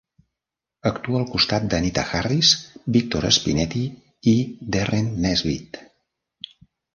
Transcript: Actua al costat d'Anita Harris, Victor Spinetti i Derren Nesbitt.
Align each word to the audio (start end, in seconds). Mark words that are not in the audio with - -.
Actua 0.91 1.19
al 1.19 1.27
costat 1.33 1.67
d'Anita 1.73 2.05
Harris, 2.19 2.53
Victor 2.95 3.27
Spinetti 3.37 3.83
i 4.33 4.35
Derren 4.77 5.13
Nesbitt. 5.27 5.81